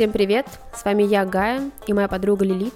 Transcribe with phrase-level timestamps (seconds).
[0.00, 0.46] Всем привет!
[0.74, 2.72] С вами я, Гая, и моя подруга Лилит.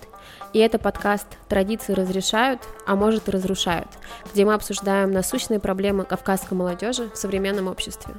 [0.53, 3.89] И это подкаст «Традиции разрешают, а может и разрушают»,
[4.31, 8.13] где мы обсуждаем насущные проблемы кавказской молодежи в современном обществе.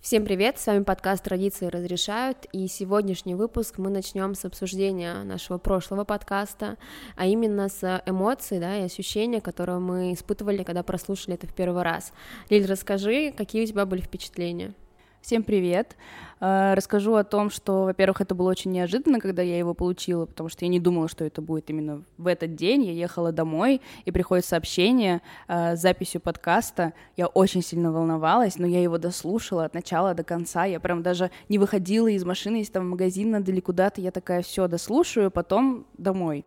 [0.00, 5.58] Всем привет, с вами подкаст «Традиции разрешают», и сегодняшний выпуск мы начнем с обсуждения нашего
[5.58, 6.78] прошлого подкаста,
[7.14, 11.82] а именно с эмоций, да, и ощущения, которые мы испытывали, когда прослушали это в первый
[11.82, 12.14] раз.
[12.48, 14.72] Лиль, расскажи, какие у тебя были впечатления?
[15.20, 15.98] Всем привет!
[16.40, 20.48] Э, расскажу о том, что, во-первых, это было очень неожиданно, когда я его получила, потому
[20.48, 22.84] что я не думала, что это будет именно в этот день.
[22.84, 26.94] Я ехала домой, и приходит сообщение э, с записью подкаста.
[27.18, 30.64] Я очень сильно волновалась, но я его дослушала от начала до конца.
[30.64, 34.00] Я прям даже не выходила из машины, если там в магазин надо или куда-то.
[34.00, 36.46] Я такая, все, дослушаю, потом домой.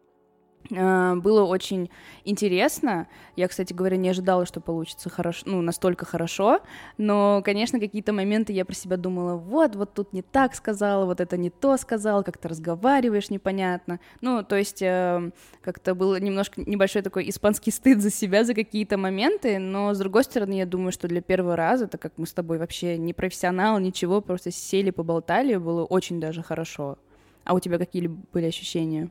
[0.72, 1.90] А, было очень
[2.24, 3.08] интересно.
[3.36, 6.62] Я, кстати говоря, не ожидала, что получится хорошо, ну, настолько хорошо.
[6.98, 11.20] Но, конечно, какие-то моменты я про себя думала, вот, вот тут не так сказала, вот
[11.20, 14.00] это не то сказала, как то разговариваешь непонятно.
[14.22, 18.98] Ну, то есть э, как-то был немножко небольшой такой испанский стыд за себя, за какие-то
[18.98, 22.34] моменты, но, с другой стороны, я думаю, что для первого раза, так как мы с
[22.34, 26.98] тобой вообще не профессионал, ничего, просто сели, поболтали, было очень даже хорошо.
[27.44, 29.10] А у тебя какие были ощущения?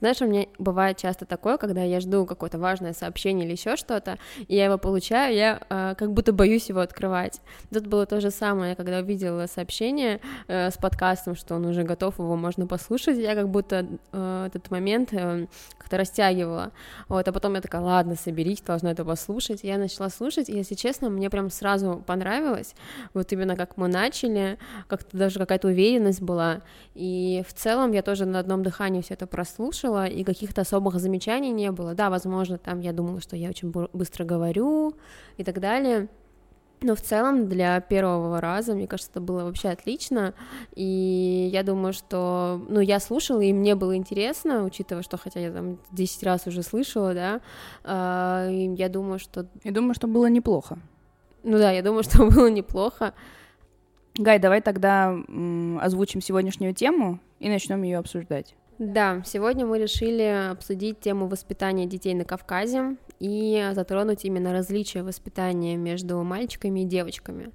[0.00, 4.18] Знаешь, у меня бывает часто такое, когда я жду какое-то важное сообщение или еще что-то,
[4.48, 7.40] и я его получаю, я э, как будто боюсь его открывать.
[7.72, 12.18] Тут было то же самое, когда увидела сообщение э, с подкастом, что он уже готов,
[12.18, 15.46] его можно послушать, я как будто э, этот момент э,
[15.78, 16.72] как-то растягивала.
[17.08, 19.60] Вот, а потом я такая, ладно, соберись, должна это послушать.
[19.62, 22.74] Я начала слушать, и, если честно, мне прям сразу понравилось,
[23.14, 26.60] вот именно как мы начали, как-то даже какая-то уверенность была,
[26.94, 30.98] и в целом я тоже на одном дыхании все это прослушала, слушала, и каких-то особых
[30.98, 31.94] замечаний не было.
[31.94, 34.94] Да, возможно, там я думала, что я очень быстро говорю
[35.36, 36.08] и так далее.
[36.84, 40.34] Но в целом для первого раза, мне кажется, это было вообще отлично,
[40.74, 45.50] и я думаю, что, ну, я слушала, и мне было интересно, учитывая, что, хотя я
[45.50, 47.40] там 10 раз уже слышала, да,
[47.84, 49.46] э, я думаю, что...
[49.62, 50.78] Я думаю, что было неплохо.
[51.42, 53.14] Ну да, я думаю, что было неплохо.
[54.16, 55.16] Гай, давай тогда
[55.80, 58.54] озвучим сегодняшнюю тему и начнем ее обсуждать.
[58.78, 65.76] Да, сегодня мы решили обсудить тему воспитания детей на Кавказе и затронуть именно различия воспитания
[65.76, 67.52] между мальчиками и девочками.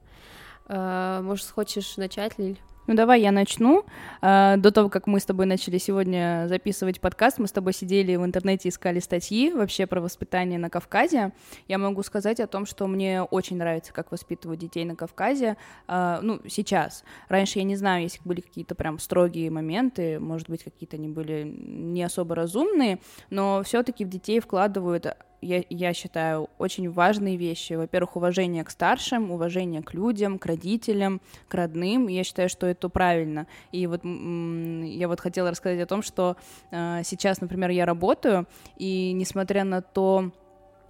[0.70, 2.60] Э, может, хочешь начать, Лиль?
[2.90, 3.86] Ну давай я начну.
[4.20, 8.16] А, до того, как мы с тобой начали сегодня записывать подкаст, мы с тобой сидели
[8.16, 11.32] в интернете, искали статьи вообще про воспитание на Кавказе.
[11.68, 15.56] Я могу сказать о том, что мне очень нравится, как воспитывают детей на Кавказе.
[15.88, 17.04] А, ну, сейчас.
[17.28, 21.44] Раньше я не знаю, если были какие-то прям строгие моменты, может быть, какие-то они были
[21.44, 22.98] не особо разумные,
[23.30, 27.74] но все-таки в детей вкладывают я, я считаю, очень важные вещи.
[27.74, 32.08] Во-первых, уважение к старшим, уважение к людям, к родителям, к родным.
[32.08, 33.48] Я считаю, что это правильно.
[33.72, 36.38] И вот я вот хотела рассказать о том, что
[36.72, 38.48] э, сейчас, например, я работаю,
[38.78, 40.32] и несмотря на то,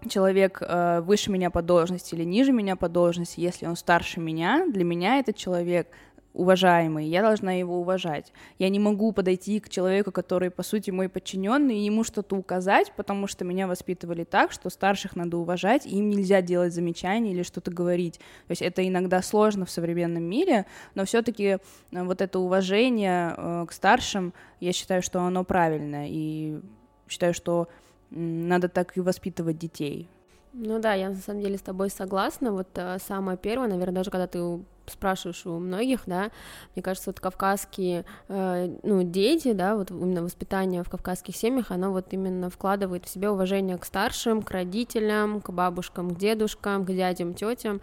[0.08, 4.66] человек э, выше меня по должности или ниже меня по должности, если он старше меня,
[4.68, 5.88] для меня этот человек
[6.34, 8.32] уважаемый, я должна его уважать.
[8.60, 12.92] Я не могу подойти к человеку, который, по сути, мой подчиненный, и ему что-то указать,
[12.96, 17.44] потому что меня воспитывали так, что старших надо уважать, и им нельзя делать замечания или
[17.44, 18.20] что-то говорить.
[18.48, 21.60] То есть это иногда сложно в современном мире, но все-таки э,
[21.92, 26.60] вот это уважение э, к старшим, я считаю, что оно правильное, и
[27.08, 27.68] считаю, что
[28.12, 30.10] надо так и воспитывать детей.
[30.54, 32.52] Ну да, я на самом деле с тобой согласна.
[32.52, 36.32] Вот э, самое первое, наверное, даже когда ты спрашиваешь у многих, да,
[36.76, 41.92] мне кажется, вот кавказские, э, ну, дети, да, вот именно воспитание в кавказских семьях, оно
[41.92, 46.92] вот именно вкладывает в себя уважение к старшим, к родителям, к бабушкам, к дедушкам, к
[46.92, 47.82] дядям, тетям,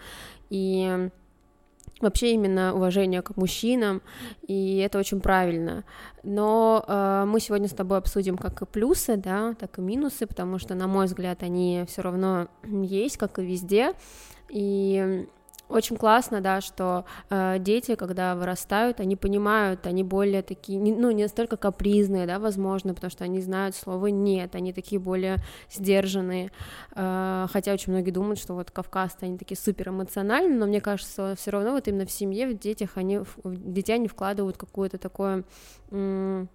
[0.50, 1.10] и
[2.00, 4.02] вообще именно уважение к мужчинам,
[4.46, 5.84] и это очень правильно.
[6.22, 10.58] Но э, мы сегодня с тобой обсудим как и плюсы, да, так и минусы, потому
[10.58, 13.92] что, на мой взгляд, они все равно есть, как и везде.
[14.48, 15.26] И
[15.68, 21.10] очень классно, да, что э, дети, когда вырастают, они понимают, они более такие, не, ну,
[21.10, 25.36] не настолько капризные, да, возможно, потому что они знают слово «нет», они такие более
[25.70, 26.52] сдержанные,
[26.94, 31.34] э, хотя очень многие думают, что вот кавказцы, они такие супер эмоциональные, но мне кажется,
[31.36, 35.44] все равно вот именно в семье, в детях, они, в детей они вкладывают какое-то такое...
[35.90, 36.48] М-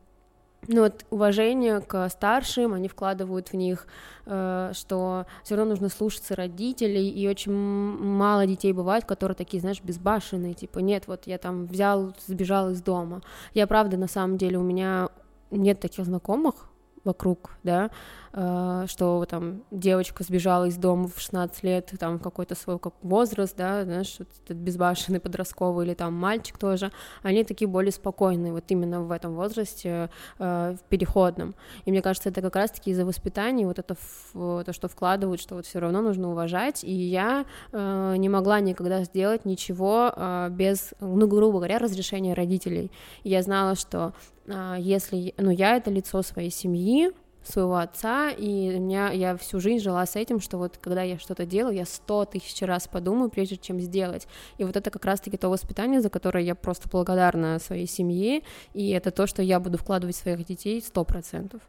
[0.68, 3.88] ну вот уважение к старшим, они вкладывают в них,
[4.26, 9.82] э, что все равно нужно слушаться родителей, и очень мало детей бывает, которые такие, знаешь,
[9.82, 13.22] безбашенные, типа, нет, вот я там взял, сбежал из дома.
[13.54, 15.10] Я правда, на самом деле, у меня
[15.50, 16.71] нет таких знакомых,
[17.04, 17.90] вокруг, да,
[18.34, 23.56] э, что там девочка сбежала из дома в 16 лет, там какой-то свой как возраст,
[23.58, 26.92] да, знаешь, вот этот безбашенный подростковый, или там мальчик тоже,
[27.24, 30.10] они такие более спокойные, вот именно в этом возрасте,
[30.40, 31.56] э, в переходном.
[31.86, 33.96] И мне кажется, это как раз-таки из-за воспитания, вот это
[34.34, 39.04] то, что вкладывают, что вот все равно нужно уважать, и я э, не могла никогда
[39.04, 40.14] сделать ничего
[40.50, 42.92] без, ну, грубо говоря, разрешения родителей.
[43.24, 44.14] И я знала, что
[44.48, 47.12] если, ну, я это лицо своей семьи,
[47.44, 51.18] своего отца, и у меня, я всю жизнь жила с этим, что вот когда я
[51.18, 54.28] что-то делаю, я сто тысяч раз подумаю, прежде чем сделать.
[54.58, 58.44] И вот это как раз-таки то воспитание, за которое я просто благодарна своей семье,
[58.74, 61.62] и это то, что я буду вкладывать в своих детей сто процентов.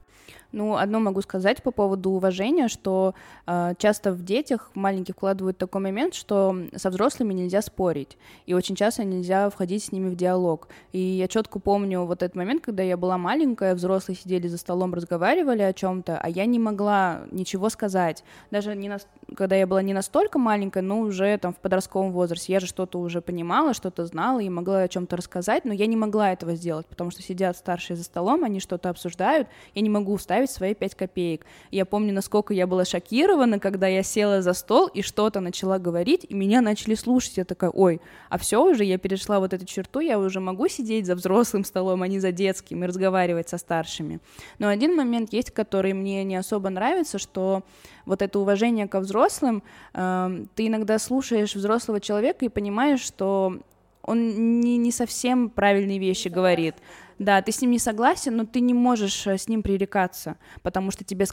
[0.52, 3.14] Ну, одно могу сказать по поводу уважения, что
[3.46, 8.76] э, часто в детях маленьких вкладывают такой момент, что со взрослыми нельзя спорить, и очень
[8.76, 10.68] часто нельзя входить с ними в диалог.
[10.92, 14.92] И я четко помню вот этот момент, когда я была маленькая, взрослые сидели за столом,
[14.92, 18.22] разговаривали о чем-то, а я не могла ничего сказать.
[18.50, 18.98] Даже не на...
[19.34, 23.00] когда я была не настолько маленькая, но уже там в подростковом возрасте, я же что-то
[23.00, 26.86] уже понимала, что-то знала и могла о чем-то рассказать, но я не могла этого сделать,
[26.86, 30.74] потому что сидят старшие за столом, они что-то обсуждают, я не могу вставить вставить свои
[30.74, 31.44] пять копеек.
[31.70, 36.26] Я помню, насколько я была шокирована, когда я села за стол и что-то начала говорить,
[36.28, 37.36] и меня начали слушать.
[37.36, 38.00] Я такая, ой,
[38.30, 42.02] а все уже, я перешла вот эту черту, я уже могу сидеть за взрослым столом,
[42.02, 44.20] а не за детским, и разговаривать со старшими.
[44.58, 47.62] Но один момент есть, который мне не особо нравится, что
[48.06, 49.62] вот это уважение ко взрослым,
[49.94, 53.58] э, ты иногда слушаешь взрослого человека и понимаешь, что
[54.02, 56.76] он не, не совсем правильные вещи говорит.
[57.18, 60.90] Да, ты с ним не согласен, но ты не можешь э, с ним пререкаться, потому
[60.90, 61.24] что тебе,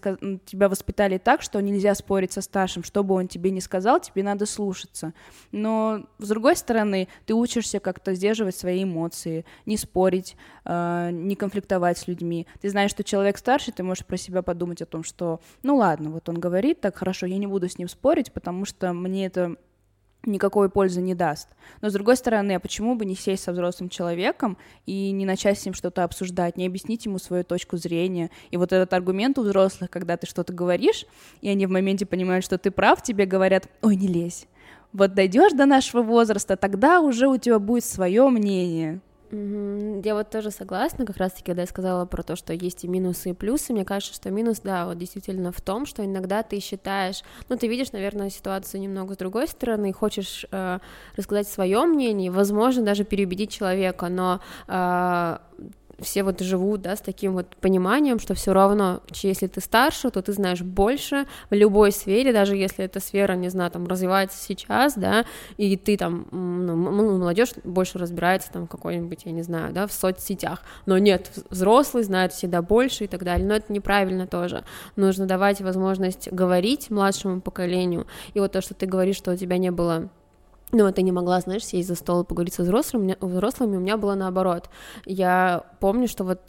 [0.45, 4.21] тебя воспитали так, что нельзя спорить со старшим, что бы он тебе ни сказал, тебе
[4.21, 5.13] надо слушаться.
[5.51, 10.35] Но, с другой стороны, ты учишься как-то сдерживать свои эмоции, не спорить,
[10.65, 12.45] э, не конфликтовать с людьми.
[12.61, 16.11] Ты знаешь, что человек старше, ты можешь про себя подумать о том, что, ну ладно,
[16.11, 19.55] вот он говорит так, хорошо, я не буду с ним спорить, потому что мне это
[20.25, 21.49] никакой пользы не даст.
[21.81, 25.59] Но с другой стороны, а почему бы не сесть со взрослым человеком и не начать
[25.59, 28.29] с ним что-то обсуждать, не объяснить ему свою точку зрения?
[28.51, 31.05] И вот этот аргумент у взрослых, когда ты что-то говоришь,
[31.41, 34.47] и они в моменте понимают, что ты прав, тебе говорят, ой, не лезь.
[34.91, 39.01] Вот дойдешь до нашего возраста, тогда уже у тебя будет свое мнение.
[39.31, 43.29] Я вот тоже согласна, как раз-таки, когда я сказала про то, что есть и минусы,
[43.29, 47.21] и плюсы, мне кажется, что минус, да, вот действительно в том, что иногда ты считаешь,
[47.47, 50.79] ну, ты видишь, наверное, ситуацию немного с другой стороны, хочешь э,
[51.15, 55.37] рассказать свое мнение, возможно, даже переубедить человека, но э,
[56.01, 60.21] все вот живут, да, с таким вот пониманием, что все равно, если ты старше, то
[60.21, 64.95] ты знаешь больше в любой сфере, даже если эта сфера, не знаю, там, развивается сейчас,
[64.95, 65.25] да,
[65.57, 70.61] и ты там, ну, молодежь больше разбирается там какой-нибудь, я не знаю, да, в соцсетях,
[70.85, 74.63] но нет, взрослый знает всегда больше и так далее, но это неправильно тоже,
[74.95, 79.57] нужно давать возможность говорить младшему поколению, и вот то, что ты говоришь, что у тебя
[79.57, 80.09] не было
[80.71, 83.97] ну, ты не могла, знаешь, сесть за стол и поговорить со взрослыми, взрослыми, у меня
[83.97, 84.69] было наоборот.
[85.05, 86.39] Я помню, что вот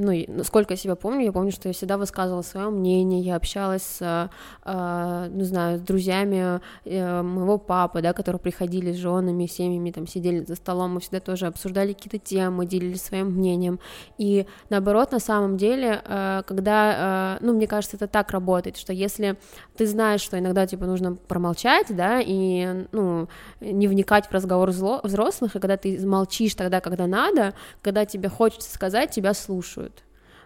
[0.00, 3.82] ну, насколько я себя помню, я помню, что я всегда высказывала свое мнение, я общалась
[3.82, 4.30] с,
[4.64, 10.06] э, не знаю, с друзьями э, моего папы, да, которые приходили с женами, семьями, там,
[10.06, 13.78] сидели за столом, мы всегда тоже обсуждали какие-то темы, делились своим мнением,
[14.16, 18.94] и наоборот, на самом деле, э, когда, э, ну, мне кажется, это так работает, что
[18.94, 19.36] если
[19.76, 23.28] ты знаешь, что иногда, типа, нужно промолчать, да, и, ну,
[23.60, 27.52] не вникать в разговор взрослых, и когда ты молчишь тогда, когда надо,
[27.82, 29.89] когда тебе хочется сказать, тебя слушают,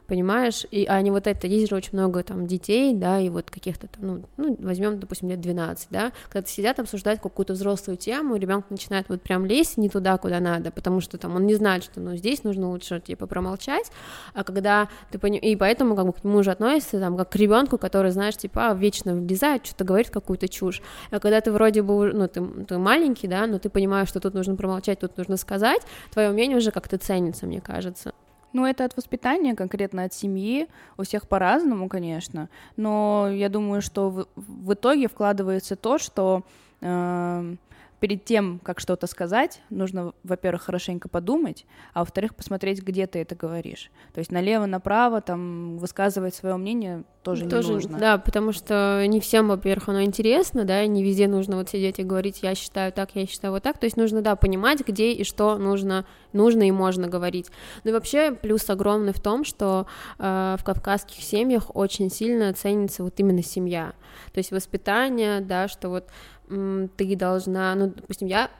[0.06, 3.50] понимаешь, и а не вот это, есть же очень много там детей, да, и вот
[3.50, 8.36] каких-то там, ну, ну возьмем, допустим, лет 12, да, когда сидят обсуждать какую-то взрослую тему,
[8.36, 11.84] ребенок начинает вот прям лезть не туда, куда надо, потому что там он не знает,
[11.84, 13.90] что, ну, здесь нужно лучше, типа, промолчать,
[14.34, 15.38] а когда ты пони...
[15.38, 18.70] и поэтому как бы к нему же относится там как к ребенку, который, знаешь, типа,
[18.70, 22.78] а, вечно влезает, что-то говорит какую-то чушь, а когда ты вроде бы, ну, ты, ты
[22.78, 25.82] маленький, да, но ты понимаешь, что тут нужно промолчать, тут нужно сказать,
[26.12, 28.12] твое мнение уже как-то ценится, мне кажется.
[28.54, 30.68] Ну, это от воспитания, конкретно от семьи.
[30.96, 32.48] У всех по-разному, конечно.
[32.76, 36.44] Но я думаю, что в, в итоге вкладывается то, что
[36.80, 37.56] э,
[38.04, 43.34] перед тем, как что-то сказать, нужно, во-первых, хорошенько подумать, а во-вторых, посмотреть, где ты это
[43.34, 43.90] говоришь.
[44.12, 47.98] То есть налево-направо там высказывать свое мнение тоже, тоже не нужно.
[47.98, 51.98] Да, потому что не всем, во-первых, оно интересно, да, и не везде нужно вот сидеть
[51.98, 53.78] и говорить, я считаю так, я считаю вот так.
[53.78, 57.46] То есть нужно, да, понимать, где и что нужно, нужно и можно говорить.
[57.84, 59.86] Ну и вообще плюс огромный в том, что
[60.18, 63.94] э, в кавказских семьях очень сильно ценится вот именно семья.
[64.32, 66.08] То есть воспитание, да, что вот
[66.48, 68.50] ты должна, ну, допустим, я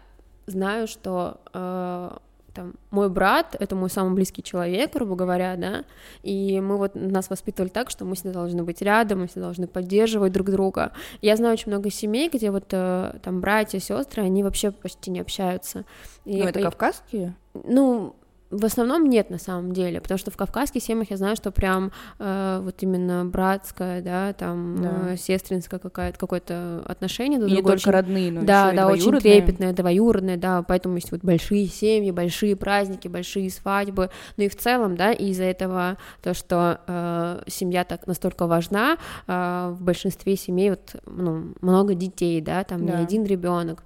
[0.46, 2.10] знаю, что э,
[2.54, 5.84] там, мой брат— это мой самый близкий человек, грубо говоря, да,
[6.22, 9.66] и мы вот нас воспитывали так, что мы всегда должны быть рядом, мы всегда должны
[9.66, 10.92] поддерживать друг друга.
[11.20, 15.20] Я знаю очень много семей, где вот э, там братья, сестры, они вообще почти не
[15.20, 15.84] общаются.
[16.24, 17.34] И, ну, это и, кавказские?
[17.54, 18.14] Ну,
[18.50, 21.92] в основном нет на самом деле, потому что в кавказских семьях я знаю, что прям
[22.18, 25.12] э, вот именно братская, да, там да.
[25.12, 28.88] Э, сестринское какое-то какое-то отношение друг И не только очень, родные, но да, еще да,
[28.88, 34.48] очень трепетное, двоюродное, да, поэтому есть вот большие семьи, большие праздники, большие свадьбы, ну и
[34.48, 40.36] в целом, да, из-за этого то, что э, семья так настолько важна, э, в большинстве
[40.36, 42.98] семей вот ну, много детей, да, там да.
[42.98, 43.82] не один ребенок.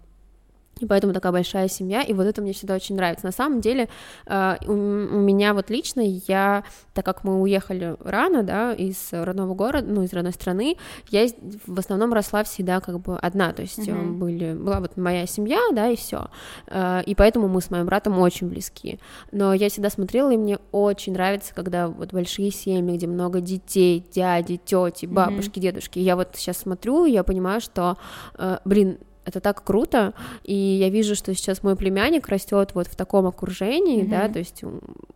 [0.80, 3.26] И поэтому такая большая семья, и вот это мне всегда очень нравится.
[3.26, 3.88] На самом деле,
[4.26, 9.87] э, у меня вот лично, я, так как мы уехали рано, да, из родного города,
[9.88, 10.76] ну, из родной страны,
[11.11, 11.26] я
[11.66, 14.12] в основном росла всегда как бы одна, то есть mm-hmm.
[14.12, 16.28] были, была вот моя семья, да, и все.
[16.66, 18.99] Э, и поэтому мы с моим братом очень близки.
[19.32, 24.04] Но я всегда смотрела, и мне очень нравится, когда вот большие семьи, где много детей,
[24.12, 25.62] дяди, тети, бабушки, mm-hmm.
[25.62, 25.99] дедушки.
[25.99, 27.97] Я вот сейчас смотрю, и я понимаю, что,
[28.37, 32.97] э, блин, это так круто, и я вижу, что сейчас мой племянник растет вот в
[32.97, 34.08] таком окружении, mm-hmm.
[34.08, 34.64] да, то есть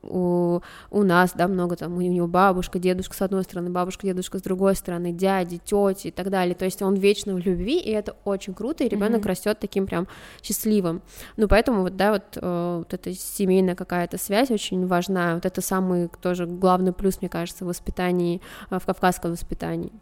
[0.03, 4.39] у, у нас, да, много там, у него бабушка, дедушка с одной стороны, бабушка, дедушка
[4.39, 7.91] с другой стороны, дяди, тети и так далее, то есть он вечно в любви, и
[7.91, 9.29] это очень круто, и ребенок mm-hmm.
[9.29, 10.07] растет таким прям
[10.43, 11.03] счастливым,
[11.37, 15.61] ну, поэтому вот, да, вот, э, вот эта семейная какая-то связь очень важна, вот это
[15.61, 18.41] самый тоже главный плюс, мне кажется, в воспитании,
[18.71, 19.93] э, в кавказском воспитании.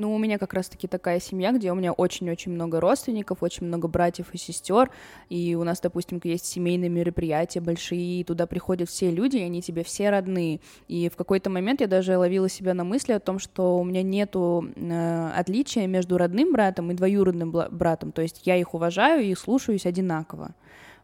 [0.00, 3.86] Ну, у меня как раз-таки такая семья, где у меня очень-очень много родственников, очень много
[3.86, 4.90] братьев и сестер,
[5.28, 9.60] и у нас, допустим, есть семейные мероприятия большие, и туда приходят все люди, и они
[9.60, 10.60] тебе все родные.
[10.88, 14.02] И в какой-то момент я даже ловила себя на мысли о том, что у меня
[14.02, 19.34] нету э, отличия между родным братом и двоюродным братом, то есть я их уважаю и
[19.34, 20.54] слушаюсь одинаково.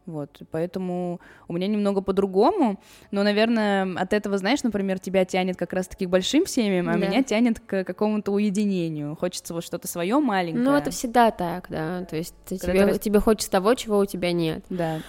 [0.07, 5.73] Вот, поэтому у меня немного по-другому, но, наверное, от этого, знаешь, например, тебя тянет как
[5.73, 6.99] раз-таки к большим семьям, а да.
[6.99, 9.17] меня тянет к какому-то уединению.
[9.17, 10.65] Хочется вот что-то свое маленькое.
[10.65, 12.05] Ну, это всегда так, да.
[12.05, 13.01] То есть тебе, раз...
[13.01, 14.65] тебе хочется того, чего у тебя нет.
[14.71, 15.01] Да.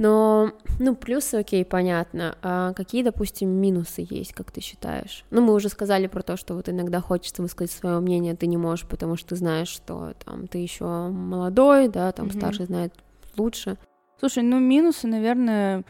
[0.00, 2.36] Но, ну, плюсы, окей, понятно.
[2.42, 5.24] А какие, допустим, минусы есть, как ты считаешь?
[5.30, 8.56] Ну, мы уже сказали про то, что вот иногда хочется высказать свое мнение, ты не
[8.56, 12.36] можешь, потому что ты знаешь, что там ты еще молодой, да, там mm-hmm.
[12.38, 12.94] старший знает
[13.36, 13.76] лучше.
[14.20, 15.82] Слушай, ну минусы, наверное,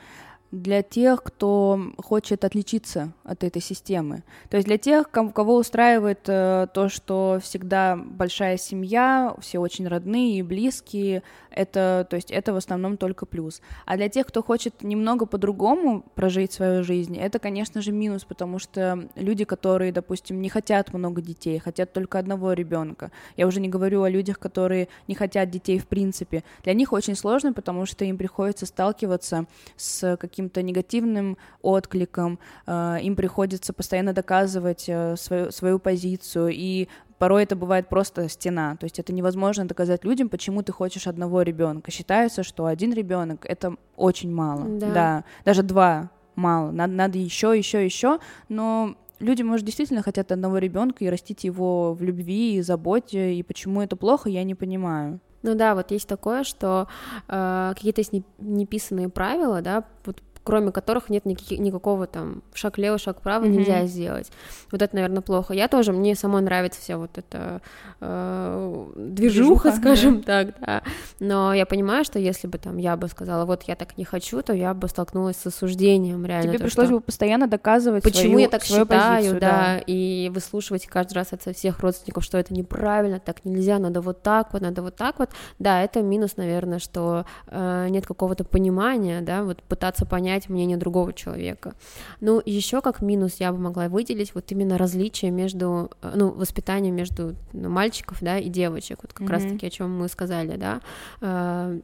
[0.52, 4.24] для тех, кто хочет отличиться от этой системы.
[4.48, 10.38] То есть для тех, кого устраивает э, то, что всегда большая семья, все очень родные
[10.38, 13.60] и близкие, это, то есть это в основном только плюс.
[13.86, 18.58] А для тех, кто хочет немного по-другому прожить свою жизнь, это, конечно же, минус, потому
[18.58, 23.12] что люди, которые, допустим, не хотят много детей, хотят только одного ребенка.
[23.36, 26.42] Я уже не говорю о людях, которые не хотят детей в принципе.
[26.64, 33.16] Для них очень сложно, потому что им приходится сталкиваться с каким-то негативным откликом, э, им
[33.16, 38.76] приходится постоянно доказывать э, свою, свою позицию, и порой это бывает просто стена.
[38.76, 41.90] То есть это невозможно доказать людям, почему ты хочешь одного ребенка.
[41.90, 44.64] Считается, что один ребенок это очень мало.
[44.78, 44.90] Да.
[44.92, 45.24] да.
[45.44, 46.70] Даже два мало.
[46.70, 48.18] Надо, надо еще, еще, еще.
[48.48, 53.34] Но люди, может, действительно хотят одного ребенка и растить его в любви и заботе.
[53.34, 55.20] И почему это плохо, я не понимаю.
[55.42, 56.86] Ну да, вот есть такое, что
[57.28, 62.98] э, какие-то есть неписанные правила, да, вот кроме которых нет никаких, никакого там шаг лево,
[62.98, 63.48] шаг вправо mm-hmm.
[63.50, 64.32] нельзя сделать.
[64.72, 65.54] Вот это, наверное, плохо.
[65.54, 67.62] Я тоже, мне самой нравится вся вот эта
[68.00, 70.44] э, движуха, Движуха, скажем да.
[70.44, 70.82] так, да.
[71.20, 74.42] Но я понимаю, что если бы там я бы сказала, вот я так не хочу,
[74.42, 76.48] то я бы столкнулась с осуждением реально.
[76.48, 76.96] Тебе то, пришлось что...
[76.96, 81.14] бы постоянно доказывать Почему свою, я так свою считаю, позицию, да, да, и выслушивать каждый
[81.14, 84.96] раз от всех родственников, что это неправильно, так нельзя, надо вот так вот, надо вот
[84.96, 85.30] так вот.
[85.60, 91.12] Да, это минус, наверное, что э, нет какого-то понимания, да, вот пытаться понять мнение другого
[91.12, 91.74] человека.
[92.20, 96.94] Ну, еще как минус я бы могла выделить вот именно различие между, э, ну, воспитанием
[96.94, 99.30] между ну, мальчиков, да, и девочек, вот как mm-hmm.
[99.30, 100.80] раз-таки о чем мы сказали, да,
[101.20, 101.80] э,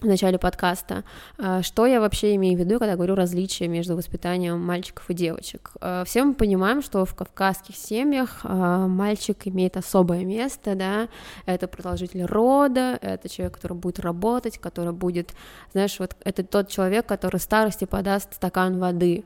[0.00, 1.04] в начале подкаста.
[1.38, 5.72] Э, что я вообще имею в виду, когда говорю различия между воспитанием мальчиков и девочек?
[6.04, 11.08] Все мы понимаем, что в кавказских семьях мальчик имеет особое место, да,
[11.46, 15.34] это продолжитель рода, это человек, который будет работать, который будет,
[15.72, 19.24] знаешь, вот это тот человек, который старости подаст стакан воды.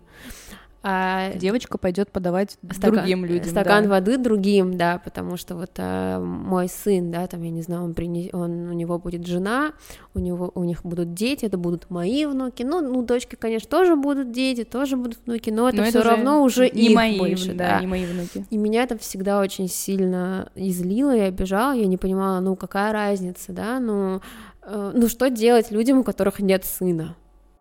[0.82, 3.50] А девочка пойдет подавать стакан, другим людям.
[3.50, 3.90] Стакан да.
[3.90, 7.92] воды другим, да, потому что вот а, мой сын, да, там я не знаю, он
[7.92, 9.72] принес, он у него будет жена,
[10.14, 13.94] у него у них будут дети, это будут мои внуки, ну, ну дочки, конечно, тоже
[13.94, 17.76] будут дети, тоже будут внуки, но это все равно уже не их мои, больше, да,
[17.76, 18.46] да, не мои внуки.
[18.48, 23.52] И меня это всегда очень сильно излило и обижало, я не понимала, ну какая разница,
[23.52, 24.22] да, ну,
[24.62, 27.16] э, ну что делать людям, у которых нет сына?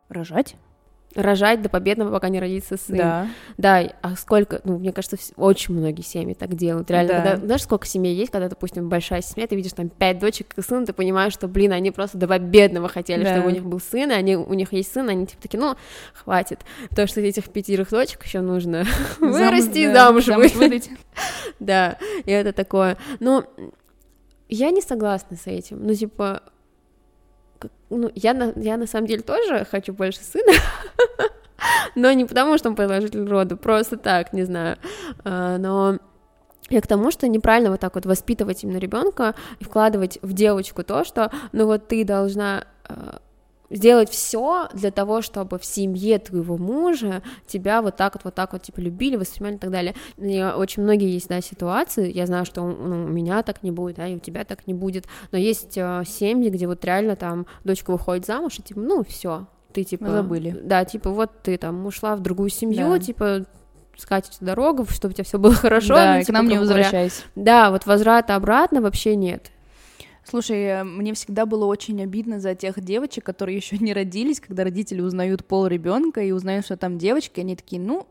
[0.08, 0.56] Рожать?
[1.16, 2.98] Рожать до победного, пока не родится сын.
[2.98, 3.28] Да.
[3.58, 6.92] Да, а сколько, ну, мне кажется, очень многие семьи так делают.
[6.92, 7.22] Реально, Да.
[7.22, 10.62] когда, знаешь, сколько семей есть, когда, допустим, большая семья, ты видишь там пять дочек и
[10.62, 13.34] сын, ты понимаешь, что, блин, они просто до победного хотели, Да.
[13.34, 15.76] чтобы у них был сын, и они, у них есть сын, они типа такие, ну,
[16.14, 16.60] хватит,
[16.96, 18.86] то, что этих пятерых дочек еще нужно
[19.20, 20.56] вырасти и да, замуж выйти.
[20.56, 20.90] выдать.
[21.60, 22.98] Да, и это такое.
[23.20, 23.44] Ну,
[24.48, 25.86] я не согласна с этим.
[25.86, 26.42] Ну, типа,
[27.90, 30.54] ну, я на, я на самом деле тоже хочу больше сына,
[31.96, 34.78] но не потому, что он продолжитель рода, просто так, не знаю.
[35.24, 35.98] А, Но
[36.70, 40.84] я к тому, что неправильно вот так вот воспитывать именно ребенка и вкладывать в девочку
[40.84, 43.20] то, что, ну вот ты должна а,
[43.70, 48.54] сделать все для того, чтобы в семье твоего мужа тебя вот так вот, вот так
[48.54, 49.96] вот, типа, любили, воспринимали и так далее.
[50.18, 53.98] И очень многие есть, да, ситуации, я знаю, что ну, у меня так не будет,
[53.98, 57.46] да, и у тебя так не будет, но есть э, семьи, где вот реально там
[57.64, 60.06] дочка выходит замуж, и типа, ну, все, ты типа...
[60.06, 60.60] Мы забыли.
[60.64, 63.00] Да, типа, вот ты там ушла в другую семью, Да.
[63.00, 63.46] типа,
[63.98, 65.96] скатить дорогу, чтобы у тебя все было хорошо.
[65.96, 66.84] Да, ну, и к типа, нам не грубо говоря.
[66.86, 67.22] возвращайся.
[67.36, 69.52] Да, вот возврата обратно вообще нет.
[70.24, 74.64] Слушай, э, мне всегда было очень обидно за тех девочек, которые еще не родились, когда
[74.64, 78.06] родители узнают пол ребенка и узнают, что там девочка, и они такие, ну,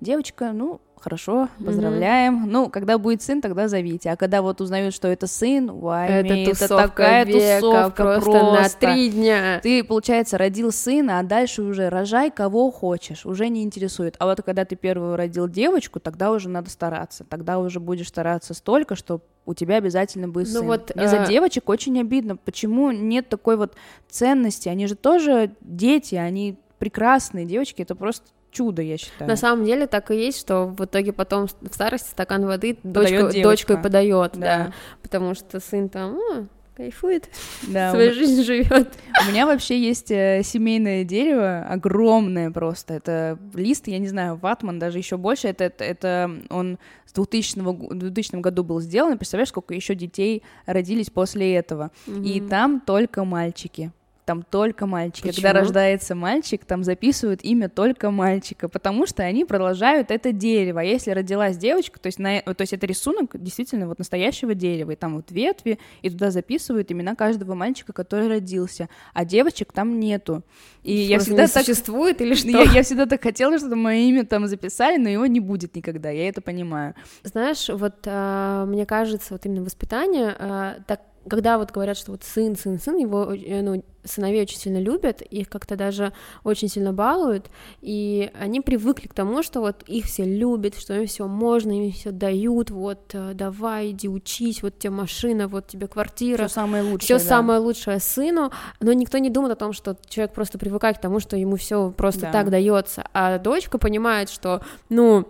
[0.00, 2.48] девочка, ну, хорошо, поздравляем.
[2.50, 4.10] Ну, когда будет сын, тогда зовите.
[4.10, 8.30] А когда вот узнают, что это сын, вай, это это тусовка такая века, тусовка просто,
[8.30, 8.62] просто.
[8.86, 9.60] на три дня.
[9.62, 14.16] Ты, получается, родил сына, а дальше уже рожай кого хочешь, уже не интересует.
[14.18, 17.24] А вот когда ты первую родил девочку, тогда уже надо стараться.
[17.24, 20.66] Тогда уже будешь стараться столько, что у тебя обязательно будет Ну сын.
[20.66, 22.36] вот, Мне за э, девочек очень обидно.
[22.36, 23.74] Почему нет такой вот
[24.08, 24.68] ценности?
[24.68, 29.28] Они же тоже дети, они прекрасные девочки, это просто чудо, я считаю.
[29.28, 33.72] На самом деле так и есть, что в итоге потом в старости стакан воды дочка,
[33.74, 34.38] и подает, да.
[34.40, 34.72] Да.
[35.02, 37.28] потому что сын там «А, кайфует,
[37.68, 38.88] Да, свою жизнь живет.
[39.26, 42.94] У меня вообще есть э, семейное дерево, огромное просто.
[42.94, 45.48] Это лист, я не знаю, ватман, даже еще больше.
[45.48, 49.18] Это, это, это он с 2000, го- в 2000 году был сделан.
[49.18, 51.90] Представляешь, сколько еще детей родились после этого.
[52.06, 53.92] И там только мальчики.
[54.24, 55.28] Там только мальчики.
[55.28, 55.60] Когда Почему?
[55.60, 60.80] рождается мальчик, там записывают имя только мальчика, потому что они продолжают это дерево.
[60.80, 64.92] А если родилась девочка, то есть, на, то есть это рисунок действительно вот настоящего дерева,
[64.92, 69.98] и там вот ветви, и туда записывают имена каждого мальчика, который родился, а девочек там
[69.98, 70.44] нету.
[70.84, 71.64] И я Просто всегда не так...
[71.64, 72.48] существует или что?
[72.48, 76.10] Я, я всегда так хотела, чтобы мое имя там записали, но его не будет никогда,
[76.10, 76.94] я это понимаю.
[77.24, 82.22] Знаешь, вот а, мне кажется, вот именно воспитание, а, так, когда вот говорят, что вот
[82.24, 86.92] сын, сын, сын, его, э, ну, сыновей очень сильно любят, их как-то даже очень сильно
[86.92, 87.46] балуют,
[87.80, 91.92] и они привыкли к тому, что вот их все любят, что им все можно, им
[91.92, 96.82] все дают, вот, э, давай, иди учись, вот тебе машина, вот тебе квартира, Все самое
[96.82, 96.98] лучшее.
[97.04, 97.24] все да.
[97.24, 101.20] самое лучшее сыну, но никто не думает о том, что человек просто привыкает к тому,
[101.20, 102.32] что ему все просто Да.
[102.32, 105.28] так дается, а дочка понимает, что, ну,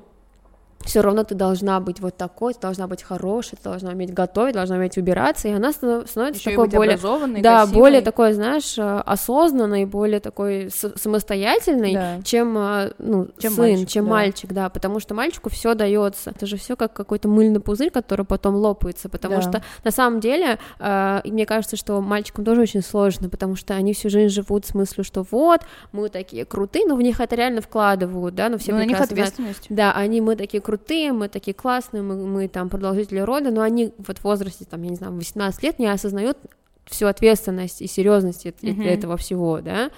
[0.84, 4.54] все равно ты должна быть вот такой, ты должна быть хорошей, ты должна уметь готовить,
[4.54, 6.96] должна уметь убираться, и она станов- становится Ещё и такой более,
[7.42, 7.74] да, красивой.
[7.80, 10.70] более такой, знаешь, э, осознанной, более такой
[11.12, 12.18] самостоятельной, Да.
[12.24, 14.10] чем, э, ну, Чем сын, мальчик, чем да.
[14.10, 18.24] мальчик, да, потому что мальчику все дается, это же все как какой-то мыльный пузырь, который
[18.24, 19.42] потом лопается, потому Да.
[19.42, 23.92] что на самом деле, э, мне кажется, что мальчикам тоже очень сложно, потому что они
[23.94, 25.60] всю жизнь живут с мыслью, что вот,
[25.92, 28.90] мы такие крутые, но в них это реально вкладывают, да, но все Ну, на них
[28.92, 29.66] прекрасно знают, ответственность.
[29.70, 30.71] да, они, мы такие крутые,
[31.12, 34.90] мы такие классные, мы, мы там продолжители рода, но они вот в возрасте, там, я
[34.90, 36.38] не знаю, 18 лет не осознают
[36.86, 38.82] всю ответственность и серьезность Мгм.
[38.82, 39.90] этого всего, да,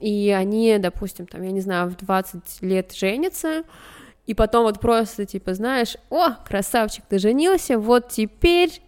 [0.00, 3.62] и они, допустим, там, я не знаю, в 20 лет женятся,
[4.26, 8.82] и потом вот просто, типа, знаешь, о, красавчик, ты женился, вот теперь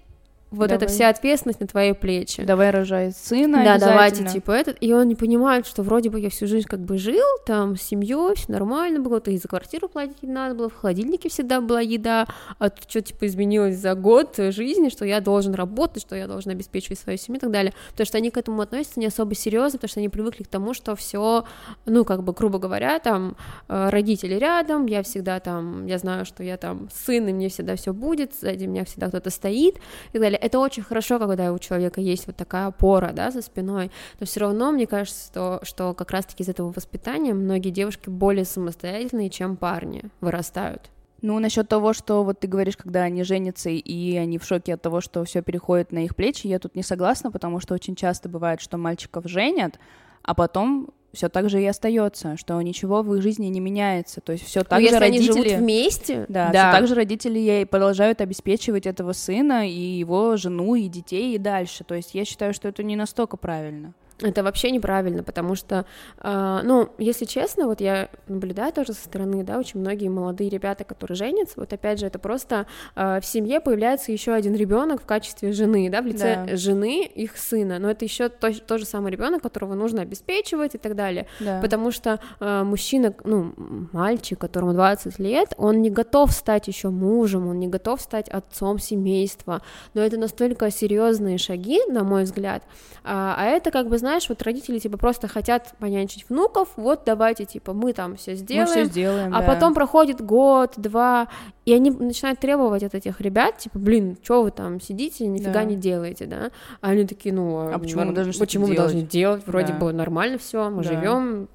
[0.55, 0.95] вот эта Давай.
[0.95, 2.45] вся ответственность на твои плечи.
[2.45, 6.31] Давай рожай сына Да, давайте, типа, этот, и он не понимает, что вроде бы я
[6.31, 9.89] всю жизнь как бы жил, там, с семьей, все нормально было, то и за квартиру
[9.89, 12.27] платить не надо было, в холодильнике всегда была еда,
[12.59, 16.51] а тут что, типа, изменилось за год жизни, что я должен работать, что я должен
[16.51, 19.79] обеспечивать свою семью и так далее, потому что они к этому относятся не особо серьезно,
[19.79, 21.45] потому что они привыкли к тому, что все,
[21.87, 23.37] ну, как бы, грубо говоря, там,
[23.69, 27.77] э, родители рядом, я всегда там, я знаю, что я там сын, и мне всегда
[27.77, 30.39] все будет, сзади меня всегда кто-то стоит, и так далее.
[30.45, 34.41] Это очень хорошо, когда у человека есть вот такая опора, да, за спиной, но все
[34.41, 39.57] равно, мне кажется, что, что как раз-таки из этого воспитания многие девушки более самостоятельные, чем
[39.57, 40.91] парни вырастают.
[41.23, 44.83] Ну, насчет того, что вот ты говоришь, когда они женятся, и они в шоке от
[44.83, 48.29] того, что все переходит на их плечи, я тут не согласна, потому что очень часто
[48.29, 49.79] бывает, что мальчиков женят,
[50.23, 54.21] а потом все так же и остается, что ничего в их жизни не меняется.
[54.21, 55.33] То есть все Но так же если они родители.
[55.49, 56.71] живут вместе, Да, да.
[56.71, 61.39] всё так же родители ей продолжают обеспечивать этого сына и его жену и детей и
[61.39, 61.85] дальше.
[61.85, 63.95] То есть я считаю, что это не настолько правильно.
[64.21, 65.87] Это вообще неправильно, потому что,
[66.23, 70.85] э, ну, если честно, вот я наблюдаю тоже со стороны, да, очень многие молодые ребята,
[70.85, 75.07] которые женятся, вот опять же, это просто э, в семье появляется еще один ребенок в
[75.07, 76.57] качестве жены, да, в лице да.
[76.57, 80.79] жены их сына, но это еще то, тот же самый ребенок, которого нужно обеспечивать и
[80.79, 81.61] так далее, да.
[81.61, 83.53] потому что э, мужчина, ну,
[83.93, 88.79] мальчик, которому 20 лет, он не готов стать еще мужем, он не готов стать отцом
[88.79, 89.61] семейства,
[89.93, 92.63] но это настолько серьезные шаги, на мой взгляд,
[93.03, 97.47] а, а это как бы знаешь, вот родители типа просто хотят понянчить внуков, вот давайте
[97.47, 99.47] типа мы там все сделаем, мы все сделаем а да.
[99.47, 101.29] потом проходит год, два,
[101.65, 105.65] и они начинают требовать от этих ребят, типа, блин, что вы там сидите, нифига да.
[105.65, 106.51] не делаете, да?
[106.83, 109.47] А они такие, ну, а, а почему мы должны почему мы должны делать?
[109.47, 109.79] Вроде да.
[109.79, 110.91] бы нормально все, мы да.
[110.91, 111.49] живем,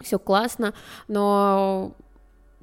[0.00, 0.74] все классно,
[1.08, 1.94] но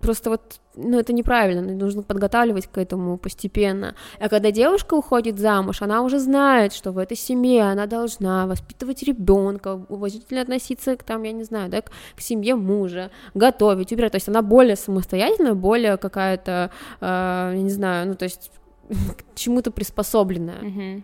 [0.05, 3.95] просто вот ну, это неправильно, нужно подготавливать к этому постепенно.
[4.19, 9.03] А когда девушка уходит замуж, она уже знает, что в этой семье она должна воспитывать
[9.03, 14.11] ребенка, уважительно относиться к, там, я не знаю, да, к, к семье мужа, готовить, убирать.
[14.11, 18.51] То есть она более самостоятельная, более какая-то, э, я не знаю, ну, то есть
[18.89, 20.61] к чему-то приспособленная.
[20.61, 21.03] Mm-hmm.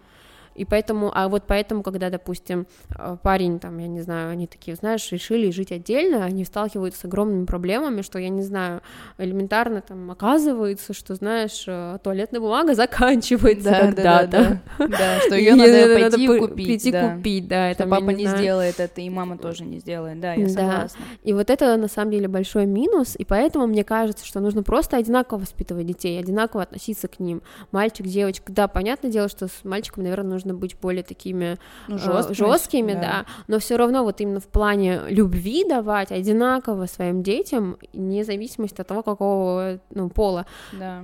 [0.55, 4.75] И поэтому, а вот поэтому, когда, допустим, э, парень, там, я не знаю, они такие,
[4.75, 8.81] знаешь, решили жить отдельно, они сталкиваются с огромными проблемами, что, я не знаю,
[9.17, 14.31] элементарно там оказывается, что, знаешь, э, туалетная бумага заканчивается да, когда-то.
[14.31, 14.97] Да, да, да.
[14.97, 16.65] да, что ее надо пойти купить.
[16.65, 17.15] Прийти да.
[17.15, 17.71] купить, да.
[17.71, 20.99] Это папа не, не сделает это, и мама тоже не сделает, да, я согласна.
[20.99, 21.29] Да.
[21.29, 24.97] И вот это, на самом деле, большой минус, и поэтому мне кажется, что нужно просто
[24.97, 27.41] одинаково воспитывать детей, одинаково относиться к ним.
[27.71, 32.35] Мальчик, девочка, да, понятное дело, что с мальчиком, наверное, нужно быть более такими ну, жесткими,
[32.35, 33.01] жесткими да.
[33.01, 38.81] да, но все равно вот именно в плане любви давать одинаково своим детям, вне зависимости
[38.81, 40.45] от того, какого ну, пола.
[40.73, 41.03] Да.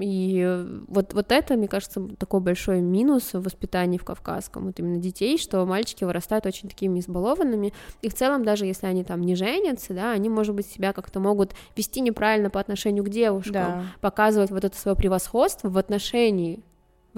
[0.00, 4.98] И вот, вот это, мне кажется, такой большой минус в воспитании в Кавказском, вот именно
[4.98, 7.72] детей, что мальчики вырастают очень такими избалованными,
[8.02, 11.20] и в целом, даже если они там не женятся, да, они, может быть, себя как-то
[11.20, 13.82] могут вести неправильно по отношению к девушкам, да.
[14.00, 16.60] показывать вот это свое превосходство в отношении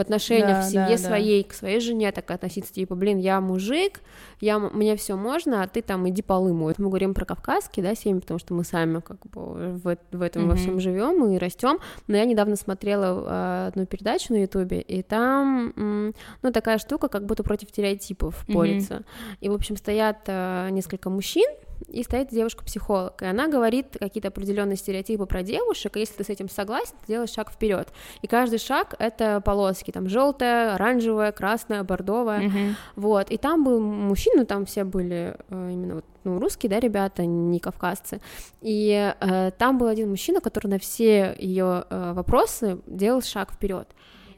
[0.01, 1.51] в отношениях да, в семье да, своей, да.
[1.51, 4.01] к своей жене так относиться, типа, блин, я мужик,
[4.41, 6.73] я, мне все можно, а ты там иди полы мой.
[6.79, 10.45] Мы говорим про кавказские, да, семьи, потому что мы сами как бы в, в этом
[10.45, 10.49] mm-hmm.
[10.49, 11.81] во всем живем и растем.
[12.07, 17.27] Но я недавно смотрела э, одну передачу на Ютубе, и там, ну, такая штука, как
[17.27, 18.95] будто против стереотипов борется.
[18.95, 19.37] Mm-hmm.
[19.41, 21.49] И, в общем, стоят э, несколько мужчин,
[21.89, 26.29] и стоит девушка-психолог, и она говорит какие-то определенные стереотипы про девушек, и если ты с
[26.29, 27.89] этим согласен, ты делаешь шаг вперед.
[28.23, 32.75] И каждый шаг это полоски, там желтая, оранжевая, красная, бордовая, mm-hmm.
[32.97, 33.31] вот.
[33.31, 37.59] И там был мужчины, там все были э, именно вот ну, русские, да, ребята, не
[37.61, 38.21] кавказцы.
[38.61, 43.89] И э, там был один мужчина, который на все ее э, вопросы делал шаг вперед.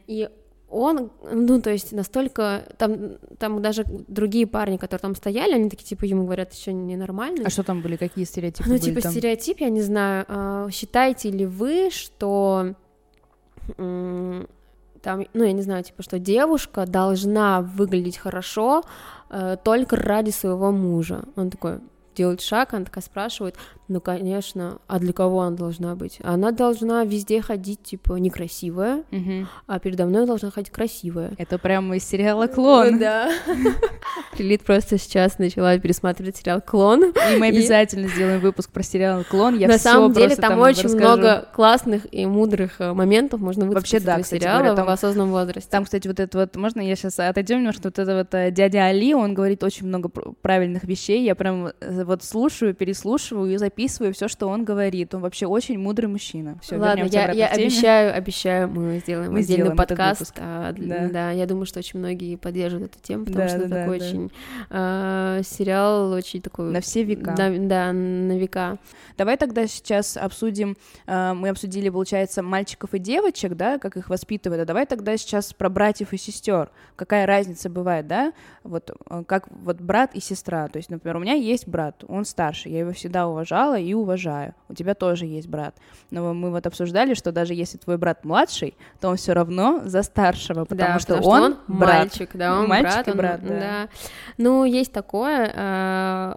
[0.07, 0.29] И
[0.73, 5.85] он, ну, то есть настолько, там, там даже другие парни, которые там стояли, они такие,
[5.85, 7.43] типа, ему говорят, еще ненормально.
[7.45, 9.13] А что там были, какие стереотипы Ну, были типа, там?
[9.13, 12.75] стереотип, я не знаю, а, считаете ли вы, что
[13.77, 18.83] там, ну, я не знаю, типа, что девушка должна выглядеть хорошо
[19.31, 21.25] э, только ради своего мужа.
[21.37, 21.81] Он такой
[22.15, 23.57] делает шаг, она такая спрашивает,
[23.93, 26.19] ну, конечно, а для кого она должна быть?
[26.23, 29.47] Она должна везде ходить, типа, некрасивая, угу.
[29.67, 31.35] а передо мной должна ходить красивая.
[31.37, 32.99] Это прямо из сериала «Клон».
[33.03, 33.33] Да.
[34.39, 37.13] Лилит просто сейчас начала пересматривать сериал «Клон».
[37.33, 39.59] И мы обязательно сделаем выпуск про сериал «Клон».
[39.59, 44.23] Я На самом деле там очень много классных и мудрых э, моментов можно Вообще, да,
[44.23, 45.69] сериала в осознанном возрасте.
[45.71, 48.87] Там, кстати, вот это вот, можно я сейчас отойдем немножко, вот это вот э, дядя
[48.87, 54.13] Али, он говорит очень много правильных вещей, я прям э, вот слушаю, переслушиваю и записываю
[54.13, 55.15] все, что он говорит.
[55.15, 56.59] Он вообще очень мудрый мужчина.
[56.63, 60.35] Все, Ладно, я, я обещаю, обещаю, мы сделаем мы отдельный сделаем подкаст.
[60.39, 61.09] А, да.
[61.09, 63.99] да, я думаю, что очень многие поддержат эту тему, потому да, что да, это такой
[63.99, 64.05] да.
[64.05, 64.33] очень
[64.71, 66.71] э, сериал, очень такой...
[66.71, 67.35] На все века.
[67.37, 68.79] Да, да, на века.
[69.17, 74.63] Давай тогда сейчас обсудим, э, мы обсудили, получается, мальчиков и девочек, да, как их воспитывают,
[74.63, 76.71] а давай тогда сейчас про братьев и сестер.
[76.97, 78.33] Какая разница бывает, да,
[78.65, 80.69] вот э, как вот брат и сестра.
[80.69, 83.95] То есть, например, у меня есть брат, он старше, я его всегда уважала, уважала и
[83.95, 84.55] уважаю.
[84.69, 85.75] У тебя тоже есть брат.
[86.11, 90.03] Но мы вот обсуждали, что даже если твой брат младший, то он все равно за
[90.03, 91.99] старшего, потому, да, что, потому он, что он брат.
[91.99, 93.59] мальчик, да, он мальчик брат, и брат, он, да.
[93.59, 93.89] да.
[94.39, 96.35] Ну, есть такое, э,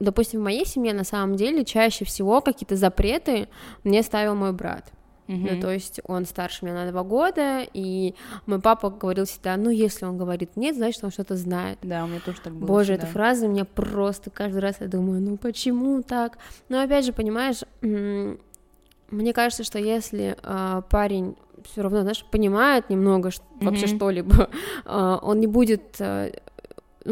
[0.00, 3.48] допустим, в моей семье на самом деле чаще всего какие-то запреты
[3.84, 4.84] мне ставил мой брат.
[5.28, 5.54] Mm-hmm.
[5.54, 8.14] Ну, то есть он старше меня на два года, и
[8.46, 11.78] мой папа говорил всегда, ну, если он говорит нет, значит, он что-то знает.
[11.82, 12.66] Да, у меня тоже так было.
[12.66, 13.04] Боже, всегда.
[13.04, 16.38] эта фраза меня просто каждый раз я думаю, ну, почему так?
[16.70, 23.30] Но опять же, понимаешь, мне кажется, что если э, парень все равно, знаешь, понимает немного
[23.30, 23.64] что, mm-hmm.
[23.64, 24.50] вообще что-либо,
[24.84, 26.32] э, он не будет э,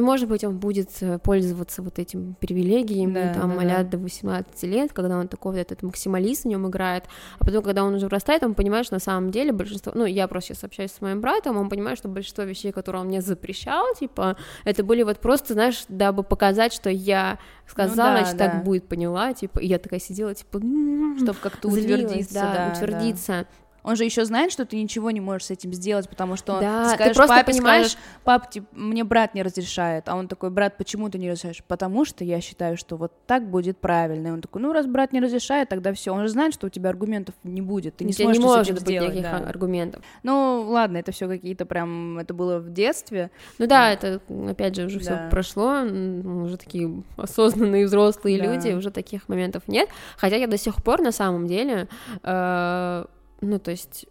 [0.03, 3.83] может быть, он будет э, пользоваться вот этим привилегиями, Да, там, да, а да.
[3.83, 7.05] до 18 лет, когда он такой вот этот максималист в нем играет,
[7.39, 10.29] а потом, когда он уже вырастает, он понимает, что на самом деле большинство, ну, я
[10.29, 13.85] просто сейчас общаюсь с моим братом, он понимает, что большинство вещей, которые он мне запрещал,
[13.99, 18.51] типа, это были вот просто, знаешь, дабы показать, что я сказала, Ну да, значит, да.
[18.51, 22.75] так будет, поняла, типа, и я такая сидела, типа, «М-м-м», Чтобы как-то утвердиться, да, да,
[22.87, 23.47] да.
[23.87, 26.85] Он же еще знает, что ты ничего не можешь с этим сделать, потому что Да,
[26.85, 30.29] ты ты скажешь просто папе, понимаешь- скажешь, пап, типа, мне брат не разрешает, а он
[30.29, 31.63] такой, брат, почему ты не разрешаешь?
[31.67, 34.29] Потому что я считаю, что вот так будет правильно.
[34.29, 36.13] И он такой, ну раз брат не разрешает, тогда все.
[36.13, 38.83] Он же знает, что у тебя аргументов не будет, ты не сможешь не может быть
[38.83, 39.15] сделать.
[39.15, 39.49] никаких да.
[39.49, 40.03] аргументов.
[40.25, 43.31] Ну ладно, это все какие-то прям, это было в детстве.
[43.59, 44.21] Ну да, это,
[44.51, 45.29] опять же, уже все Да.
[45.31, 48.47] прошло, м, мы уже такие осознанные взрослые Да.
[48.53, 49.89] люди, уже таких моментов нет.
[50.17, 51.87] Хотя я до сих пор на самом деле,
[52.25, 53.05] э,
[53.41, 54.07] ну то есть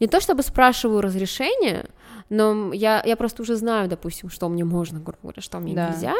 [0.00, 1.86] не то чтобы спрашиваю разрешение,
[2.28, 5.90] но я, я просто уже знаю, допустим, что мне можно, грубо говоря, что мне Да.
[5.90, 6.14] нельзя.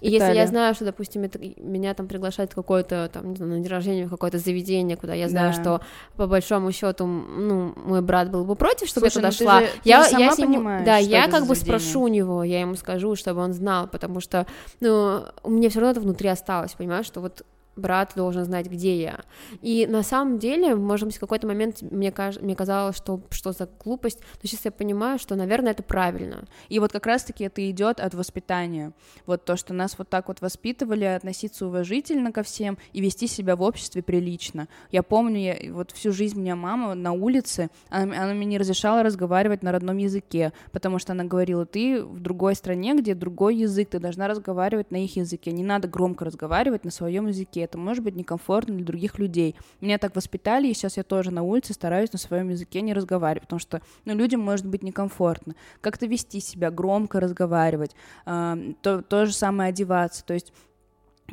[0.00, 3.52] И если я знаю, что, допустим, это- меня там приглашают в какое-то, там, не знаю,
[3.52, 5.60] на день рождения в какое-то заведение, куда я знаю, Да.
[5.60, 5.80] что
[6.16, 9.60] по большому счету, ну, мой брат был бы против, чтобы Слушай, я ну туда шла.
[9.60, 11.80] же- я, же я с ним- да, что я как за бы заведение.
[11.80, 14.46] спрошу у него, я ему скажу, чтобы он знал, потому что,
[14.80, 17.42] ну, у меня все равно это внутри осталось, понимаешь, что вот
[17.76, 19.20] брат должен знать, где я.
[19.62, 22.40] И на самом деле, может быть, в какой-то момент мне, каж...
[22.40, 26.46] мне казалось, что что за глупость, но сейчас я понимаю, что, наверное, это правильно.
[26.68, 28.92] И вот как раз-таки это идет от воспитания.
[29.26, 33.56] Вот то, что нас вот так вот воспитывали, относиться уважительно ко всем и вести себя
[33.56, 34.68] в обществе прилично.
[34.90, 39.02] Я помню, я, вот всю жизнь меня мама на улице, она, она мне не разрешала
[39.02, 43.90] разговаривать на родном языке, потому что она говорила, ты в другой стране, где другой язык,
[43.90, 48.02] ты должна разговаривать на их языке, не надо громко разговаривать на своем языке, это может
[48.02, 49.54] быть некомфортно для других людей.
[49.80, 53.42] Меня так воспитали, и сейчас я тоже на улице стараюсь на своем языке не разговаривать,
[53.42, 55.54] потому что ну, людям может быть некомфортно.
[55.80, 60.24] Как-то вести себя, громко разговаривать, а, то, то же самое одеваться.
[60.24, 60.52] То есть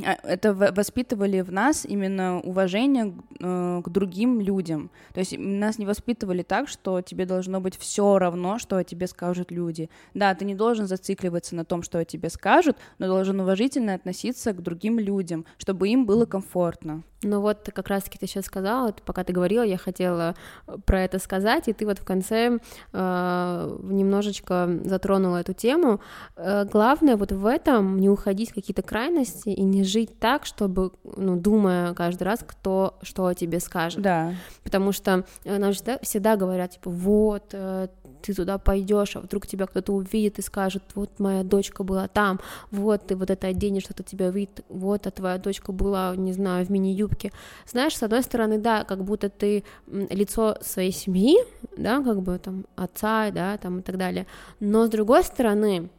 [0.01, 4.89] это в- воспитывали в нас именно уважение э, к другим людям.
[5.13, 9.07] То есть нас не воспитывали так, что тебе должно быть все равно, что о тебе
[9.07, 9.89] скажут люди.
[10.13, 14.53] Да, ты не должен зацикливаться на том, что о тебе скажут, но должен уважительно относиться
[14.53, 17.03] к другим людям, чтобы им было комфортно.
[17.23, 20.35] Ну вот как раз-таки ты сейчас сказала, пока ты говорила, я хотела
[20.67, 22.59] э, про это сказать, и ты вот в конце
[22.91, 26.01] э, немножечко затронула эту тему.
[26.35, 30.91] Э, главное вот в этом не уходить в какие-то крайности и не жить так, чтобы,
[31.03, 34.01] ну, думая каждый раз, кто что о тебе скажет.
[34.01, 34.33] Да,
[34.63, 37.87] Потому что э, нам всегда, всегда говорят, типа, вот, э,
[38.23, 42.39] ты туда пойдешь, а вдруг тебя кто-то увидит и скажет, вот моя дочка была там,
[42.71, 46.65] вот ты вот это оденешь, что-то тебя увидит, вот, а твоя дочка была, не знаю,
[46.65, 47.31] в мини-юбке.
[47.67, 51.37] Знаешь, с одной стороны, да, как будто ты лицо своей семьи,
[51.77, 54.25] да, как бы там отца, да, там и так далее,
[54.59, 55.89] но с другой стороны,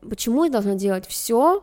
[0.00, 1.62] почему я должна делать все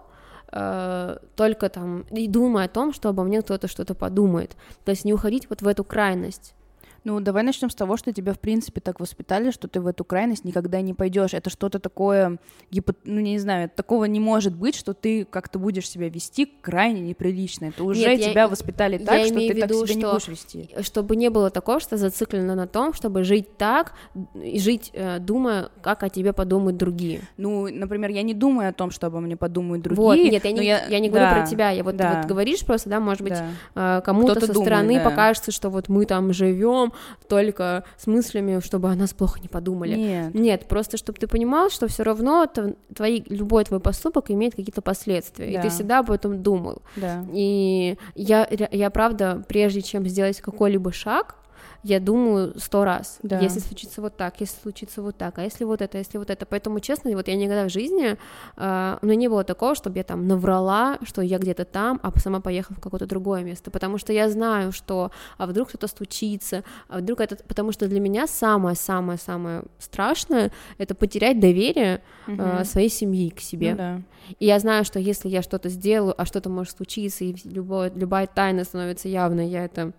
[0.51, 4.57] только там и думая о том, что обо мне кто-то что-то подумает.
[4.83, 6.55] То есть не уходить вот в эту крайность.
[7.03, 10.03] Ну, давай начнем с того, что тебя, в принципе, так воспитали, что ты в эту
[10.03, 11.33] крайность никогда не пойдешь.
[11.33, 12.37] Это что-то такое,
[12.69, 12.93] гипо...
[13.05, 17.65] ну, не знаю, такого не может быть, что ты как-то будешь себя вести крайне неприлично.
[17.65, 20.01] Это уже Нет, я- тебя воспитали так, я что ты в так виду, себя не
[20.01, 20.69] что- будешь вести.
[20.81, 23.93] Чтобы не было такого, что зациклено на том, чтобы жить так
[24.35, 27.21] и жить, э, думая, как о тебе подумают другие.
[27.37, 30.03] Ну, например, я не думаю о том, что обо мне подумают другие.
[30.03, 30.99] вот, нет, я не, я...
[30.99, 33.33] не говорю да, про тебя, я вот, да, вот говоришь просто, да, может быть,
[33.73, 33.97] да.
[33.97, 35.09] э, кому-то со думает, стороны да.
[35.09, 36.90] покажется, что вот мы там живем
[37.27, 39.95] только с мыслями, чтобы о нас плохо не подумали.
[39.95, 40.33] Нет.
[40.33, 42.47] Нет, просто чтобы ты понимал, что все равно
[42.95, 45.61] твои, любой твой поступок имеет какие-то последствия, и Да.
[45.63, 46.81] ты всегда об этом думал.
[46.95, 47.25] Да.
[47.33, 51.35] И я, я правда, прежде чем сделать какой-либо шаг,
[51.83, 53.39] я думаю сто раз, Да.
[53.39, 56.45] если случится вот так, если случится вот так, а если вот это, если вот это.
[56.45, 58.17] Поэтому, честно, вот я никогда в жизни,
[58.57, 62.11] э, у меня не было такого, чтобы я там наврала, что я где-то там, а
[62.19, 66.63] сама поехала в какое-то другое место, потому что я знаю, что, а вдруг кто-то стучится,
[66.87, 72.65] а вдруг это, потому что для меня самое-самое-самое страшное— это потерять доверие э, Мгм.
[72.65, 73.71] своей семьи к себе.
[73.71, 74.01] Ну да.
[74.39, 78.27] И я знаю, что если я что-то сделаю, а что-то может случиться, и любое, любая
[78.27, 79.93] тайна становится явной, я это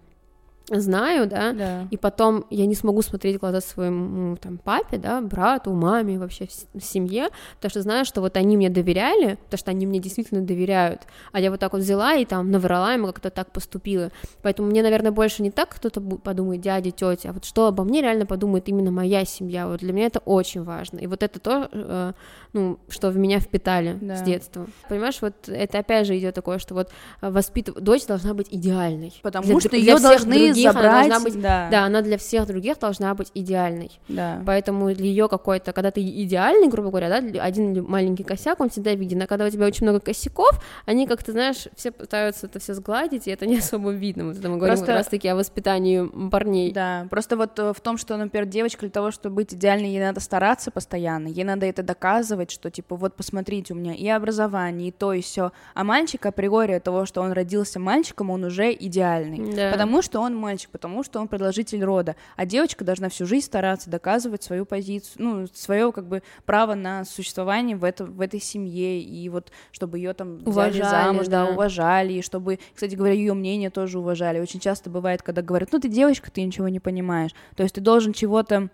[0.71, 1.89] знаю, да, Да.
[1.91, 6.47] и потом я не смогу смотреть в глаза своему там папе, да, брату, маме, вообще
[6.75, 10.41] в семье, потому что знаю, что вот они мне доверяли, потому что они мне действительно
[10.43, 14.11] доверяют, а я вот так вот взяла и там наврала им, как-то так поступила,
[14.43, 18.01] поэтому мне, наверное, больше не так кто-то подумает, дядя, тетя, а вот что обо мне
[18.01, 21.69] реально подумает именно моя семья, вот для меня это очень важно, и вот это то,
[21.73, 22.13] э,
[22.53, 24.17] ну, что в меня впитали Да.
[24.17, 28.47] с детства, понимаешь, вот это опять же идет такое, что вот воспитывать, дочь должна быть
[28.51, 30.73] идеальной, Потому Для- что для ее всех должны других.
[30.73, 31.69] забрать, она должна быть, да.
[31.71, 33.91] да, она для всех других должна быть идеальной.
[34.09, 34.43] Да.
[34.47, 38.95] Поэтому для ее какой-то, когда ты идеальный, грубо говоря, да, один маленький косяк, он всегда
[38.95, 42.75] виден, а когда у тебя очень много косяков, они как-то, знаешь, все пытаются это все
[42.75, 44.27] сгладить, и это не особо видно.
[44.27, 46.73] Вот это мы говорим Просто- как раз-таки о воспитании парней.
[46.73, 50.01] Да, просто вот э, в том, что, например, девочка для того, чтобы быть идеальной, ей
[50.01, 54.89] надо стараться постоянно, ей надо это доказывать, что, типа, вот посмотрите, у меня и образование,
[54.89, 55.53] и то, и все.
[55.75, 59.55] А мальчик априори от того, что он родился мальчиком, он уже идеальный.
[59.55, 59.71] Да.
[59.71, 62.17] Потому что он мальчик, потому что он продолжитель рода.
[62.37, 67.05] А девочка должна всю жизнь стараться доказывать свою позицию, ну, свое, как бы, право на
[67.05, 71.47] существование в, это, в этой семье, и вот, чтобы ее там взяли Уважали, замуж, да,
[71.47, 71.53] да.
[71.53, 74.41] уважали, и чтобы, кстати говоря, ее мнение тоже уважали.
[74.41, 77.31] Очень часто бывает, когда говорят, ну, ты девочка, ты ничего не понимаешь.
[77.57, 78.69] То есть ты должен чего-то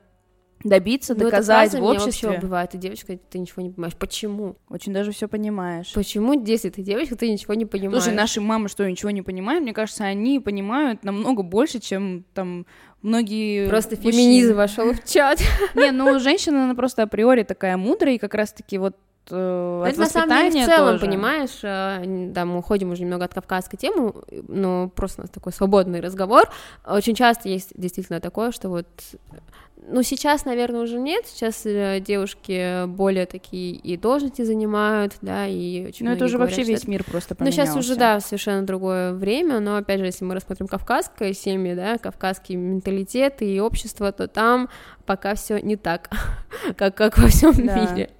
[0.64, 2.28] добиться, Ну, эта доказать фраза в обществе.
[2.28, 3.94] вообще бывает, ты девочка, ты ничего не понимаешь.
[3.96, 4.56] Почему?
[4.68, 5.92] Очень даже все понимаешь.
[5.94, 8.02] Почему, если ты девочка, ты ничего не понимаешь?
[8.02, 9.62] Слушай, наши мамы что, ничего не понимают?
[9.62, 12.66] Мне кажется, они понимают намного больше, чем там
[13.02, 14.12] многие Просто мужчины.
[14.12, 15.38] феминизм вошел в чат.
[15.74, 18.96] Не, ну женщина, она просто априори такая мудрая, и как раз-таки вот
[19.30, 21.06] э, от Это на самом деле в целом, тоже.
[21.06, 24.14] понимаешь, э, да, мы уходим уже немного от кавказской темы,
[24.48, 26.50] но просто у нас такой свободный разговор.
[26.84, 28.86] Очень часто есть действительно такое, что вот,
[29.86, 35.86] ну сейчас, наверное, уже нет, сейчас э, девушки более такие и должности занимают, да, и
[35.86, 37.78] очень Ну это уже говорят, вообще весь это- мир просто Ну, сейчас поменялся.
[37.78, 42.56] уже, да, совершенно другое время, но, опять же, если мы рассмотрим кавказское семьи, да, кавказский
[42.56, 44.68] менталитет и общество, то там
[45.08, 46.10] пока все не так,
[46.76, 47.74] как, как во всем Да.
[47.74, 48.10] мире.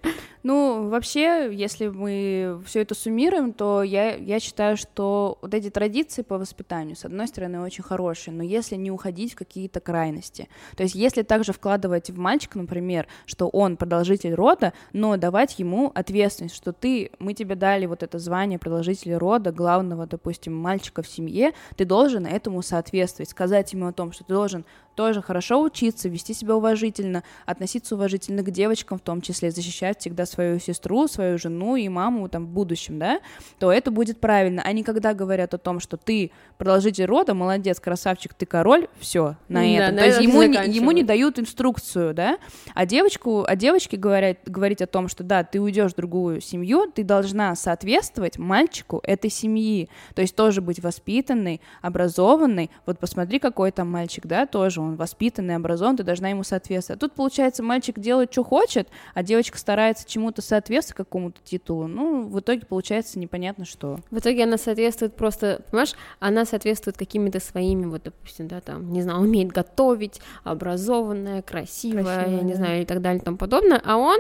[0.45, 6.23] Ну, вообще, если мы все это суммируем, то я, я считаю, что вот эти традиции
[6.23, 10.85] по воспитанию, с одной стороны, очень хорошие, но если не уходить в какие-то крайности, то
[10.85, 16.55] есть если также вкладывать в мальчика, например, что он продолжитель рода, но давать ему ответственность,
[16.55, 21.53] что ты, мы тебе дали вот это звание продолжителя рода, главного, допустим, мальчика в семье,
[21.77, 24.65] ты должен этому соответствовать, сказать ему о том, что ты должен
[24.99, 30.27] тоже хорошо учиться, вести себя уважительно, относиться уважительно к девочкам в том числе, защищать всегда
[30.27, 33.21] свою сестру, свою жену и маму там в будущем, да,
[33.61, 34.61] то это будет правильно.
[34.63, 39.61] Они когда говорят о том, что ты продолжитель рода, молодец, красавчик, ты король, все на
[39.61, 39.99] Да, этом.
[39.99, 42.39] То есть ему не, ему не дают инструкцию, да,
[42.75, 46.91] а девочку, а девочке говорят, говорить о том, что да, ты уйдешь в другую семью,
[46.93, 52.69] ты должна соответствовать мальчику этой семьи, то есть тоже быть воспитанной, образованной.
[52.85, 56.99] Вот посмотри, какой там мальчик, да, тоже он воспитанный, образован, ты должна ему соответствовать.
[56.99, 61.87] А тут, получается, мальчик делает, что хочет, а девочка старается чему-то соответствовать, какому-то титулу.
[61.87, 64.01] Ну, в итоге получается непонятно что.
[64.11, 69.03] В итоге она соответствует просто, понимаешь, она соответствует какими-то своими, вот, допустим, да, там, не
[69.03, 72.57] знаю, умеет готовить, образованная, красивая, Красивая, я не да.
[72.59, 74.19] знаю, и так далее, и тому подобное, а он,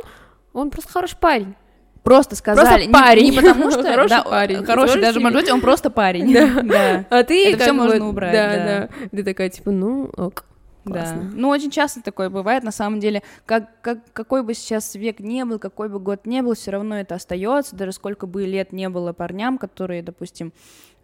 [0.52, 1.54] он просто хороший парень.
[2.04, 3.30] Просто сказали, не- парень.
[3.30, 4.64] не, потому что Хороший да, парень.
[4.64, 6.32] хороший даже, может быть, он просто парень.
[6.32, 6.62] Да.
[6.62, 7.04] Да.
[7.10, 8.88] А ты Это бы- можно убрать, Да, да.
[9.00, 9.08] да.
[9.10, 10.44] Ты такая, типа, ну, ок,
[10.88, 11.00] Да.
[11.00, 11.30] классно.
[11.32, 15.44] Ну, очень часто такое бывает, на самом деле, как, как, какой бы сейчас век не
[15.44, 18.88] был, какой бы год не был, все равно это остается, даже сколько бы лет не
[18.88, 20.52] было парням, которые, допустим,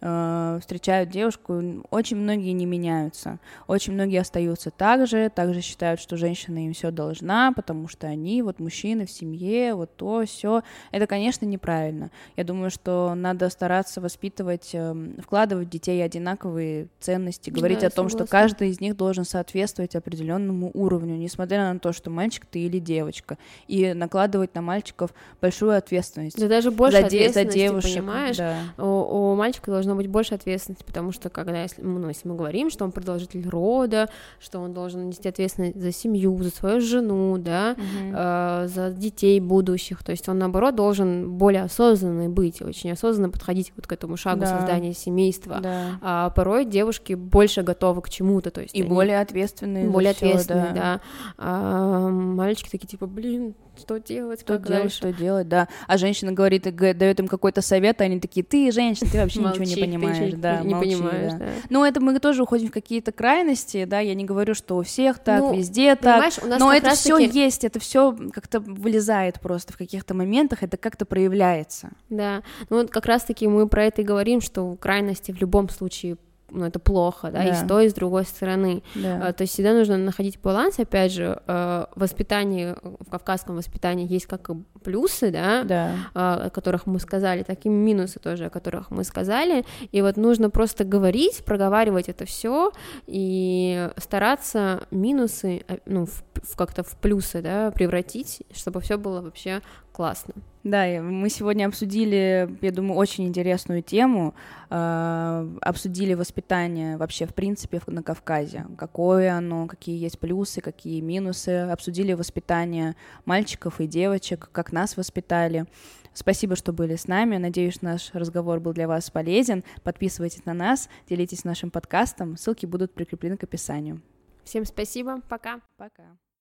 [0.05, 6.15] э, встречают девушку, очень многие не меняются, очень многие остаются так же, также считают, что
[6.15, 10.61] женщина им все должна, потому что они, вот мужчины в семье, вот то, все.
[10.91, 12.11] Это, конечно, неправильно.
[12.37, 17.89] Я думаю, что надо стараться воспитывать, эм, вкладывать в детей одинаковые ценности, говорить Да, о
[17.89, 22.59] том, что каждый из них должен соответствовать определенному уровню, несмотря на то, что мальчик ты
[22.59, 23.37] или девочка,
[23.67, 26.39] и накладывать на мальчиков большую ответственность.
[26.39, 28.37] Да даже больше за, де- за ответственности, девушек, понимаешь?
[28.37, 28.59] да.
[28.77, 32.69] У, у мальчика должно быть больше ответственности, потому что когда если, ну, если мы говорим,
[32.69, 37.75] что он продолжитель рода, что он должен нести ответственность за семью, за свою жену, да,
[37.77, 43.71] э, за детей будущих, то есть он наоборот должен более осознанный быть, очень осознанно подходить
[43.75, 44.47] вот к этому шагу Да.
[44.47, 45.59] создания семейства.
[45.61, 45.99] Да.
[46.01, 49.89] А порой девушки больше готовы к чему-то, то есть И более ответственные.
[49.89, 51.01] более всё, ответственные, да.
[51.37, 54.97] А мальчики такие типа, блин, что делать, Что как делать, дальше?
[54.97, 55.67] что делать, да.
[55.87, 59.63] А женщина говорит дает им какой-то совет, а они такие, ты женщина, ты вообще ничего
[59.63, 61.37] не понимаешь, ничего да, не молчи, понимаешь, да.
[61.39, 61.45] да.
[61.69, 65.19] Ну, это мы тоже уходим в какие-то крайности, да, я не говорю, что у всех
[65.19, 70.13] так, Ну, везде так, но это все есть, это все как-то вылезает просто в каких-то
[70.13, 71.89] моментах, это как-то проявляется.
[72.09, 76.17] Да, ну вот как раз-таки мы про это и говорим, что крайности в любом случае
[76.55, 77.55] ну, это плохо, да, и Да.
[77.55, 78.81] с той, и с другой стороны.
[78.95, 79.27] Да.
[79.27, 84.25] А, то есть всегда нужно находить баланс, опять же, э, воспитание, в кавказском воспитании есть
[84.25, 84.53] как и
[84.83, 85.91] плюсы, да, да.
[86.13, 90.17] а, о которых мы сказали, так и минусы тоже, о которых мы сказали, и вот
[90.17, 92.71] нужно просто говорить, проговаривать это все
[93.07, 99.21] и стараться минусы, э, ну, в- в как-то в плюсы, да, превратить, чтобы все было
[99.21, 100.33] вообще классно.
[100.65, 104.33] Да, мы сегодня обсудили, я думаю, очень интересную тему,
[104.71, 111.69] э, обсудили воспитание вообще в принципе на Кавказе, какое оно, какие есть плюсы, какие минусы,
[111.69, 112.95] обсудили воспитание
[113.25, 115.67] мальчиков и девочек, как нас воспитали.
[116.15, 117.37] Спасибо, что были с нами.
[117.37, 119.63] Надеюсь, наш разговор был для вас полезен.
[119.83, 122.37] Подписывайтесь на нас, делитесь нашим подкастом.
[122.37, 124.01] Ссылки будут прикреплены к описанию.
[124.43, 125.21] Всем спасибо.
[125.29, 125.61] Пока.
[125.77, 126.17] Пока.